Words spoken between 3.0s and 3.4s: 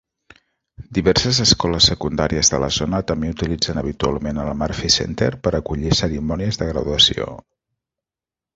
també